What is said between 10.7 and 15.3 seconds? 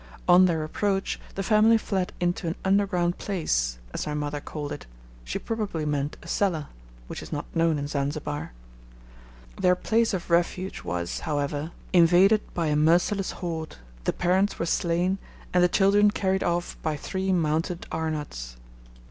was, however, invaded by a merciless horde, the parents were slain,